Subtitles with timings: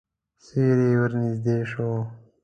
[0.43, 1.89] سیوری ورنږدې شو.